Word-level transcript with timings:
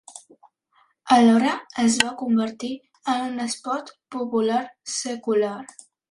Alhora 1.15 1.51
es 1.83 1.97
va 2.05 2.13
convertir 2.21 2.69
en 3.13 3.21
un 3.25 3.43
esport 3.43 3.91
popular 4.15 4.63
secular. 4.95 5.53